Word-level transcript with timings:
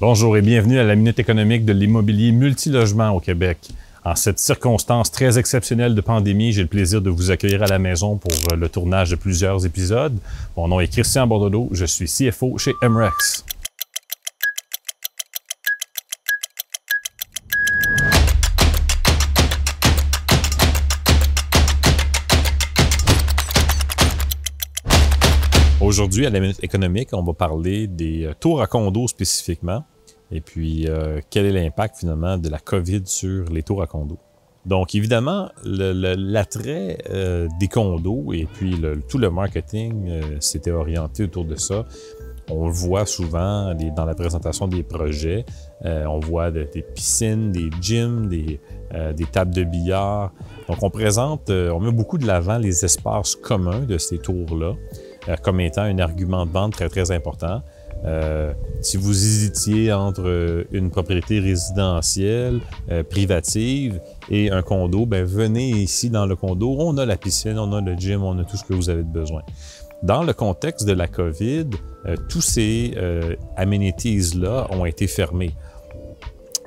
Bonjour 0.00 0.36
et 0.36 0.42
bienvenue 0.42 0.78
à 0.78 0.84
la 0.84 0.94
Minute 0.94 1.18
économique 1.18 1.64
de 1.64 1.72
l'immobilier 1.72 2.30
multilogement 2.30 3.10
au 3.10 3.18
Québec. 3.18 3.58
En 4.04 4.14
cette 4.14 4.38
circonstance 4.38 5.10
très 5.10 5.40
exceptionnelle 5.40 5.96
de 5.96 6.00
pandémie, 6.00 6.52
j'ai 6.52 6.62
le 6.62 6.68
plaisir 6.68 7.02
de 7.02 7.10
vous 7.10 7.32
accueillir 7.32 7.64
à 7.64 7.66
la 7.66 7.80
maison 7.80 8.16
pour 8.16 8.30
le 8.56 8.68
tournage 8.68 9.10
de 9.10 9.16
plusieurs 9.16 9.66
épisodes. 9.66 10.16
Mon 10.56 10.68
nom 10.68 10.78
est 10.78 10.86
Christian 10.86 11.26
Bordelot, 11.26 11.70
je 11.72 11.84
suis 11.84 12.06
CFO 12.06 12.58
chez 12.58 12.74
MREX. 12.80 13.44
Aujourd'hui, 25.98 26.26
à 26.26 26.30
la 26.30 26.38
Minute 26.38 26.62
économique, 26.62 27.08
on 27.12 27.24
va 27.24 27.32
parler 27.32 27.88
des 27.88 28.26
euh, 28.26 28.32
tours 28.38 28.62
à 28.62 28.68
condo 28.68 29.08
spécifiquement, 29.08 29.82
et 30.30 30.40
puis 30.40 30.86
euh, 30.86 31.20
quel 31.28 31.44
est 31.44 31.50
l'impact 31.50 31.96
finalement 31.98 32.38
de 32.38 32.48
la 32.48 32.60
COVID 32.60 33.02
sur 33.04 33.46
les 33.46 33.64
tours 33.64 33.82
à 33.82 33.88
condo. 33.88 34.16
Donc, 34.64 34.94
évidemment, 34.94 35.48
l'attrait 35.64 36.98
euh, 37.10 37.48
des 37.58 37.66
condos 37.66 38.32
et 38.32 38.46
puis 38.46 38.80
tout 39.08 39.18
le 39.18 39.28
marketing 39.30 40.38
s'était 40.38 40.70
orienté 40.70 41.24
autour 41.24 41.44
de 41.44 41.56
ça. 41.56 41.84
On 42.48 42.68
le 42.68 42.72
voit 42.72 43.04
souvent 43.04 43.74
dans 43.74 44.04
la 44.04 44.14
présentation 44.14 44.68
des 44.68 44.84
projets. 44.84 45.44
on 45.84 46.20
voit 46.20 46.52
des 46.52 46.82
piscines, 46.94 47.50
des 47.50 47.70
gyms, 47.80 48.28
des, 48.28 48.60
des, 49.16 49.26
tables 49.26 49.52
de 49.52 49.64
billard. 49.64 50.32
Donc, 50.68 50.80
on 50.80 50.90
présente, 50.90 51.50
on 51.50 51.80
met 51.80 51.90
beaucoup 51.90 52.18
de 52.18 52.26
l'avant 52.26 52.58
les 52.58 52.84
espaces 52.84 53.34
communs 53.34 53.80
de 53.80 53.98
ces 53.98 54.18
tours-là. 54.18 54.74
Euh, 55.28 55.36
comme 55.42 55.60
étant 55.60 55.82
un 55.82 55.98
argument 55.98 56.46
de 56.46 56.52
vente 56.52 56.72
très, 56.72 56.88
très 56.88 57.10
important. 57.10 57.62
Euh, 58.04 58.52
si 58.80 58.96
vous 58.96 59.10
hésitiez 59.10 59.92
entre 59.92 60.22
euh, 60.24 60.64
une 60.70 60.90
propriété 60.90 61.40
résidentielle, 61.40 62.60
privative 63.10 64.00
et 64.30 64.50
un 64.50 64.62
condo, 64.62 65.04
ben 65.04 65.24
venez 65.24 65.70
ici 65.70 66.08
dans 66.08 66.26
le 66.26 66.36
condo. 66.36 66.76
On 66.78 66.96
a 66.96 67.04
la 67.04 67.16
piscine, 67.16 67.58
on 67.58 67.72
a 67.72 67.80
le 67.80 67.94
gym, 67.94 68.22
on 68.22 68.38
a 68.38 68.44
tout 68.44 68.56
ce 68.56 68.64
que 68.64 68.72
vous 68.72 68.88
avez 68.88 69.02
besoin. 69.02 69.42
Dans 70.02 70.22
le 70.22 70.32
contexte 70.32 70.86
de 70.86 70.92
la 70.92 71.08
COVID, 71.08 71.66
tous 72.28 72.40
ces 72.40 72.94
amenities-là 73.56 74.68
ont 74.70 74.84
été 74.84 75.08
fermés. 75.08 75.54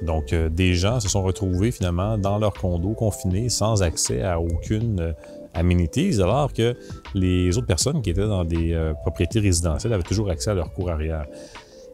Donc, 0.02 0.34
des 0.34 0.74
gens 0.74 1.00
se 1.00 1.08
sont 1.08 1.24
retrouvés 1.24 1.72
finalement 1.72 2.18
dans 2.18 2.40
leur 2.40 2.54
condo 2.54 2.90
confinés 2.94 3.48
sans 3.48 3.84
accès 3.84 4.22
à 4.22 4.42
aucune 4.42 5.14
amenities, 5.54 6.22
alors 6.22 6.54
que 6.54 6.76
les 7.14 7.58
autres 7.58 7.68
personnes 7.68 8.02
qui 8.02 8.10
étaient 8.10 8.28
dans 8.28 8.44
des 8.44 8.74
euh, 8.74 8.94
propriétés 8.94 9.40
résidentielles 9.40 9.94
avaient 9.94 10.04
toujours 10.04 10.30
accès 10.30 10.52
à 10.52 10.54
leur 10.54 10.72
cour 10.74 10.90
arrière. 10.90 11.26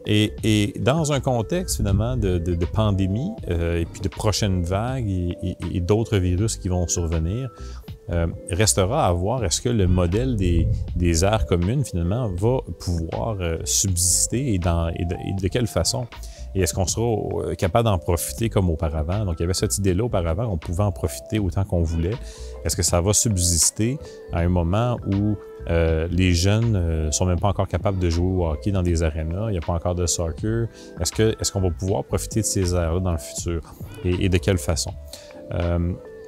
Et, 0.06 0.72
dans 0.80 1.12
un 1.12 1.20
contexte 1.20 1.76
finalement 1.76 2.16
de, 2.16 2.64
pandémie 2.72 3.30
euh, 3.50 3.80
et 3.80 3.84
puis 3.84 4.00
de 4.00 4.08
prochaines 4.08 4.62
vagues 4.62 5.08
et, 5.08 5.80
d'autres 5.80 6.16
virus 6.16 6.56
qui 6.56 6.68
vont 6.68 6.88
survenir, 6.88 7.50
euh, 8.10 8.26
restera 8.48 9.06
à 9.06 9.12
voir 9.12 9.44
est-ce 9.44 9.60
que 9.60 9.68
le 9.68 9.86
modèle 9.86 10.36
des, 10.36 10.66
des, 10.96 11.24
aires 11.26 11.44
communes 11.44 11.84
finalement 11.84 12.26
va 12.28 12.60
pouvoir 12.78 13.36
subsister 13.64 14.54
et, 14.54 14.58
de 14.58 15.48
quelle 15.48 15.66
façon? 15.66 16.06
Et 16.54 16.62
est-ce 16.62 16.74
qu'on 16.74 16.86
sera 16.86 17.06
euh, 17.06 17.54
capable 17.54 17.84
d'en 17.84 17.98
profiter 17.98 18.48
comme 18.48 18.70
auparavant? 18.70 19.24
Donc, 19.24 19.36
il 19.38 19.42
y 19.42 19.44
avait 19.44 19.54
cette 19.54 19.76
idée-là 19.78 20.04
auparavant, 20.04 20.46
on 20.46 20.56
pouvait 20.56 20.82
en 20.82 20.92
profiter 20.92 21.38
autant 21.38 21.64
qu'on 21.64 21.82
voulait. 21.82 22.14
Est-ce 22.64 22.76
que 22.76 22.82
ça 22.82 23.00
va 23.00 23.12
subsister 23.12 23.98
à 24.32 24.40
un 24.40 24.48
moment 24.48 24.96
où 25.06 25.36
euh, 25.70 26.08
les 26.10 26.32
jeunes 26.32 26.72
ne 26.72 26.78
euh, 26.78 27.12
sont 27.12 27.26
même 27.26 27.38
pas 27.38 27.48
encore 27.48 27.68
capables 27.68 27.98
de 27.98 28.08
jouer 28.08 28.26
au 28.26 28.46
hockey 28.46 28.70
dans 28.70 28.82
des 28.82 29.02
arénas, 29.02 29.48
il 29.48 29.52
n'y 29.52 29.58
a 29.58 29.60
pas 29.60 29.74
encore 29.74 29.94
de 29.94 30.06
soccer? 30.06 30.68
Est-ce 31.00 31.12
qu'on 31.52 31.60
est 31.60 31.68
va 31.68 31.70
pouvoir 31.70 32.04
profiter 32.04 32.40
de 32.40 32.46
ces 32.46 32.74
aires-là 32.74 33.00
dans 33.00 33.12
le 33.12 33.18
futur? 33.18 33.60
Et, 34.04 34.28
de 34.28 34.38
quelle 34.38 34.58
façon? 34.58 34.92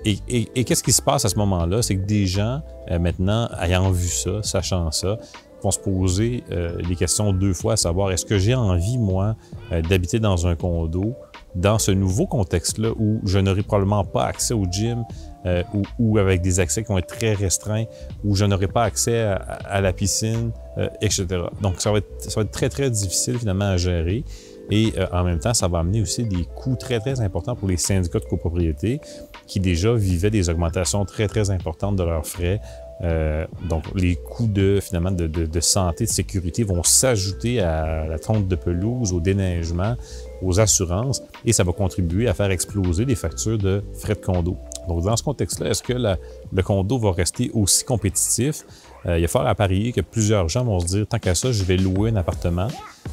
et 0.05 0.65
qu'est-ce 0.65 0.83
qui 0.83 0.93
se 0.93 1.03
passe 1.03 1.25
à 1.25 1.29
ce 1.29 1.37
moment-là? 1.37 1.83
C'est 1.83 1.97
que 1.97 2.07
des 2.07 2.27
gens, 2.27 2.63
maintenant, 2.89 3.49
ayant 3.61 3.91
vu 3.91 4.09
ça, 4.09 4.43
sachant 4.43 4.91
ça, 4.91 5.19
vont 5.63 5.71
se 5.71 5.79
poser 5.79 6.45
euh, 6.51 6.77
les 6.89 6.97
questions 6.97 7.33
deux 7.33 7.53
fois, 7.53 7.75
à 7.75 7.77
savoir 7.77 8.13
est-ce 8.13 8.25
que 8.25 8.39
j'ai 8.39 8.55
envie, 8.55 8.99
moi, 8.99 9.37
euh, 9.73 9.83
d'habiter 9.83 10.19
dans 10.19 10.47
un 10.47 10.57
condo 10.57 11.15
dans 11.55 11.79
ce 11.79 11.91
nouveau 11.91 12.27
contexte-là 12.27 12.91
où 12.97 13.21
je 13.25 13.39
n'aurai 13.39 13.63
probablement 13.63 14.05
pas 14.05 14.25
accès 14.25 14.55
au 14.55 14.67
gym 14.71 15.05
euh, 15.47 15.65
ou, 15.99 16.19
avec 16.19 16.43
des 16.43 16.61
accès 16.61 16.83
qui 16.83 16.89
vont 16.89 16.99
être 16.99 17.09
très 17.09 17.35
restreints, 17.35 17.87
où 18.25 18.37
je 18.37 18.45
n'aurai 18.45 18.69
pas 18.69 18.85
accès 18.85 19.21
à, 19.21 19.81
la 19.81 19.93
piscine, 19.93 20.53
etc. 21.01 21.27
Donc, 21.61 21.81
ça 21.81 21.91
va, 21.91 21.99
être, 21.99 22.09
ça 22.19 22.33
va 22.37 22.43
être 22.43 22.53
très, 22.53 22.69
très 22.69 22.89
difficile 22.91 23.39
finalement 23.39 23.71
à 23.71 23.77
gérer. 23.77 24.25
Et 24.71 24.93
en 25.11 25.25
même 25.25 25.41
temps, 25.41 25.55
ça 25.55 25.67
va 25.67 25.81
amener 25.81 26.01
aussi 26.01 26.25
des 26.25 26.45
coûts 26.45 26.77
très, 26.77 27.01
très 27.01 27.21
importants 27.21 27.57
pour 27.57 27.67
les 27.67 27.77
syndicats 27.77 28.21
de 28.21 28.27
copropriété 28.27 29.01
qui 29.49 29.59
déjà 29.59 29.93
vivaient 29.95 30.31
des 30.31 30.49
augmentations 30.49 31.05
très, 31.05 31.27
très 31.27 31.51
importantes 31.51 31.97
de 31.97 32.05
leurs 32.05 32.27
frais 32.27 32.61
euh, 33.03 33.47
donc, 33.69 33.85
les 33.95 34.17
coûts 34.17 34.47
de, 34.47 34.79
finalement, 34.81 35.11
de, 35.11 35.27
de, 35.27 35.61
santé, 35.61 36.05
de 36.05 36.11
sécurité 36.11 36.65
vont 36.65 36.83
s'ajouter 36.83 37.61
à 37.61 38.07
la 38.07 38.19
tonte 38.19 38.47
de 38.47 38.57
pelouse, 38.57 39.13
au 39.13 39.21
déneigement, 39.21 39.97
aux 40.43 40.61
assurances, 40.61 41.23
et 41.45 41.53
ça 41.53 41.65
va 41.65 41.73
contribuer 41.73 42.29
à 42.29 42.35
faire 42.35 42.51
exploser 42.51 43.05
les 43.05 43.15
factures 43.15 43.59
de 43.59 43.83
frais 43.95 44.15
de 44.15 44.21
condo. 44.21 44.57
Donc, 44.89 45.03
dans 45.03 45.17
ce 45.17 45.23
contexte-là, 45.23 45.71
est-ce 45.71 45.83
que 45.83 45.95
le 45.95 46.63
condo 46.63 46.99
va 46.99 47.13
rester 47.13 47.51
aussi 47.55 47.85
compétitif? 47.85 48.65
Euh, 49.07 49.19
il 49.19 49.23
y 49.23 49.25
a 49.25 49.29
fort 49.29 49.47
à 49.47 49.55
parier 49.55 49.93
que 49.93 50.03
plusieurs 50.03 50.49
gens 50.49 50.65
vont 50.65 50.81
se 50.81 50.87
dire, 50.87 51.07
tant 51.07 51.19
qu'à 51.19 51.35
ça, 51.35 51.53
je 51.53 51.65
vais 51.65 51.77
louer 51.77 52.11
un 52.11 52.17
appartement 52.17 52.69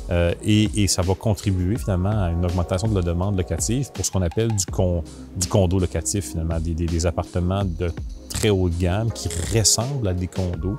euh, 0.09 0.33
et, 0.43 0.83
et, 0.83 0.87
ça 0.87 1.01
va 1.01 1.15
contribuer 1.15 1.77
finalement 1.77 2.23
à 2.23 2.29
une 2.29 2.45
augmentation 2.45 2.87
de 2.87 2.95
la 2.95 3.01
demande 3.01 3.37
locative 3.37 3.91
pour 3.91 4.05
ce 4.05 4.11
qu'on 4.11 4.21
appelle 4.21 4.49
du, 4.55 4.65
con, 4.65 5.03
du 5.35 5.47
condo 5.47 5.79
locatif, 5.79 6.31
finalement, 6.31 6.59
des, 6.59 6.73
des, 6.73 6.85
des 6.85 7.05
appartements 7.05 7.65
de 7.65 7.91
très 8.29 8.49
haut 8.49 8.69
de 8.69 8.75
gamme 8.75 9.11
qui 9.11 9.29
ressemblent 9.57 10.07
à 10.07 10.13
des 10.13 10.27
condos, 10.27 10.77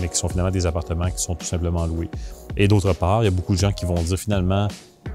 mais 0.00 0.08
qui 0.08 0.16
sont 0.16 0.28
finalement 0.28 0.50
des 0.50 0.66
appartements 0.66 1.10
qui 1.10 1.22
sont 1.22 1.34
tout 1.34 1.46
simplement 1.46 1.86
loués. 1.86 2.10
Et 2.56 2.68
d'autre 2.68 2.92
part, 2.94 3.22
il 3.22 3.26
y 3.26 3.28
a 3.28 3.32
beaucoup 3.32 3.54
de 3.54 3.58
gens 3.58 3.72
qui 3.72 3.84
vont 3.84 3.94
dire 3.94 4.18
finalement, 4.18 4.68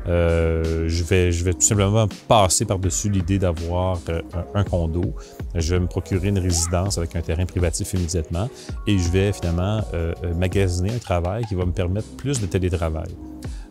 euh, 0.08 0.86
je, 0.88 1.04
vais, 1.04 1.32
je 1.32 1.44
vais 1.44 1.54
tout 1.54 1.62
simplement 1.62 2.08
passer 2.28 2.66
par-dessus 2.66 3.10
l'idée 3.10 3.40
d'avoir 3.40 4.00
euh, 4.10 4.22
un, 4.54 4.64
condo. 4.64 5.14
Je 5.56 5.76
vais 5.76 5.80
me 5.80 5.88
procurer 5.88 6.30
une 6.30 6.40
résidence 6.40 6.98
avec 6.98 7.16
un 7.16 7.22
terrain 7.22 7.46
privatif 7.46 7.94
immédiatement 7.94 8.50
et 8.88 8.98
je 8.98 9.10
vais 9.10 9.34
finalement 9.34 9.82
euh, 9.94 10.14
magasiner 10.38 10.94
un 10.94 11.00
travail 11.00 11.46
qui 11.46 11.56
va 11.56 11.66
me 11.66 11.72
permettre 11.72 12.08
plus 12.18 12.40
de 12.40 12.46
télétravail. 12.46 13.10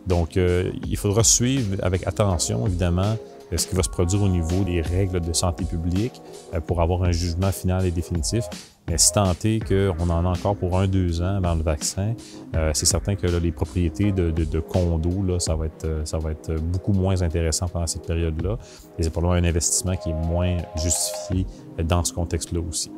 Donc, 0.09 0.37
il 0.37 0.97
faudra 0.97 1.23
suivre 1.23 1.77
avec 1.83 2.07
attention, 2.07 2.67
évidemment, 2.67 3.15
ce 3.57 3.67
qui 3.67 3.75
va 3.75 3.83
se 3.83 3.89
produire 3.89 4.23
au 4.23 4.29
niveau 4.29 4.65
des 4.65 4.81
règles 4.83 5.21
de 5.21 5.33
santé 5.33 5.65
publique 5.65 6.21
euh, 6.55 6.61
pour 6.61 6.83
avoir 6.83 7.03
un 7.05 7.13
jugement 7.13 7.51
final 7.51 7.87
et 7.87 7.91
définitif. 7.91 8.45
Mais 8.89 8.99
si 8.99 9.13
tant 9.13 9.33
est 9.45 9.61
qu'on 9.67 10.11
en 10.11 10.25
a 10.25 10.29
encore 10.29 10.57
pour 10.57 10.79
un, 10.79 10.87
deux 10.87 11.21
ans 11.21 11.37
avant 11.37 11.55
le 11.55 11.63
vaccin, 11.63 12.15
euh, 12.57 12.71
c'est 12.75 12.87
certain 12.87 13.17
que 13.17 13.27
les 13.27 13.53
propriétés 13.53 14.13
de, 14.13 14.31
de, 14.31 14.61
condos, 14.61 15.23
là, 15.23 15.39
ça, 15.39 15.55
va 15.55 15.67
être, 15.67 15.85
euh, 15.85 16.05
ça 16.05 16.19
va 16.19 16.33
être 16.33 16.55
beaucoup 16.55 16.93
moins 16.93 17.21
intéressant 17.21 17.69
pendant 17.69 17.87
cette 17.87 18.07
période-là. 18.07 18.57
Et 18.99 19.03
c'est 19.03 19.11
probablement 19.11 19.47
un 19.47 19.49
investissement 19.49 19.97
qui 19.97 20.11
est 20.11 20.27
moins 20.27 20.57
justifié 20.77 21.47
dans 21.85 22.03
ce 22.03 22.13
contexte-là 22.13 22.61
aussi. 22.67 22.91